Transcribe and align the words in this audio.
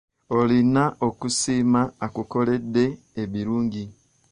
Olina 0.37 0.83
okusiima 1.07 1.81
akukoledde 2.05 2.85
ebirungi. 3.21 3.83